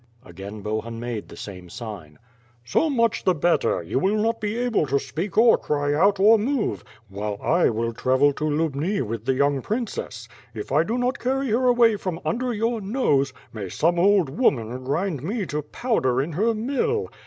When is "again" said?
0.25-0.61